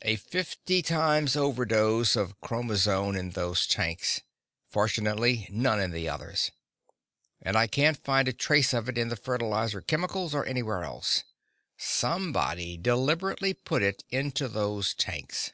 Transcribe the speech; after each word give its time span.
"A 0.00 0.16
fifty 0.16 0.80
times 0.80 1.36
over 1.36 1.66
dose 1.66 2.16
of 2.16 2.40
chromazone 2.40 3.14
in 3.14 3.32
those 3.32 3.66
tanks 3.66 4.22
fortunately 4.70 5.46
none 5.52 5.78
in 5.80 5.90
the 5.90 6.08
others. 6.08 6.50
And 7.42 7.56
I 7.58 7.66
can't 7.66 8.02
find 8.02 8.26
a 8.26 8.32
trace 8.32 8.72
of 8.72 8.88
it 8.88 8.96
in 8.96 9.08
the 9.10 9.16
fertilizer 9.16 9.82
chemicals 9.82 10.34
or 10.34 10.46
anywhere 10.46 10.82
else. 10.84 11.24
Somebody 11.76 12.78
deliberately 12.78 13.52
put 13.52 13.82
it 13.82 14.02
into 14.08 14.48
those 14.48 14.94
tanks." 14.94 15.52